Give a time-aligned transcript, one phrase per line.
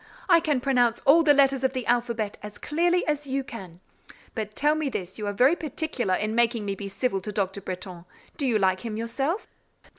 [0.27, 3.81] I can pronounce all the letters of the alphabet as clearly as you can.
[4.33, 7.61] But tell me this you are very particular in making me be civil to Dr.
[7.61, 9.45] Bretton, do you like him yourself?"